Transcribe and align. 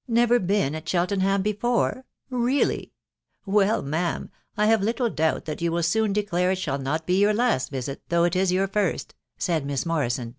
"Never 0.08 0.40
been 0.40 0.74
at 0.74 0.88
Cheltenham 0.88 1.40
before?••.• 1.40 1.90
really 2.30 2.92
I.... 3.46 3.50
Well, 3.52 3.80
ma'am, 3.80 4.28
I 4.56 4.66
have 4.66 4.82
little 4.82 5.08
doubt 5.08 5.44
that 5.44 5.62
you 5.62 5.70
will 5.70 5.84
soon 5.84 6.12
declare 6.12 6.50
it 6.50 6.58
shall 6.58 6.78
not 6.80 7.06
be 7.06 7.20
your 7.20 7.32
last 7.32 7.68
visit, 7.70 8.02
though 8.08 8.24
it 8.24 8.34
is 8.34 8.50
your 8.50 8.66
first," 8.66 9.14
said 9.38 9.64
Miss 9.64 9.86
Morrison. 9.86 10.34